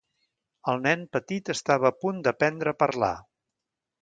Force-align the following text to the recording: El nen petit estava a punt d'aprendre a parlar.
El 0.71 0.79
nen 0.85 1.03
petit 1.17 1.51
estava 1.57 1.91
a 1.91 1.95
punt 2.05 2.25
d'aprendre 2.29 2.75
a 2.77 2.83
parlar. 2.85 3.13